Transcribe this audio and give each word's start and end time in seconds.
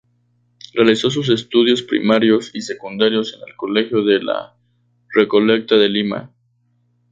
Realizó 0.73 1.11
sus 1.11 1.29
estudios 1.29 1.83
primarios 1.83 2.49
y 2.55 2.61
secundarios 2.61 3.35
en 3.37 3.47
el 3.47 3.55
Colegio 3.55 4.03
de 4.03 4.23
La 4.23 4.55
Recoleta 5.13 5.75
de 5.75 5.89
Lima. 5.89 6.33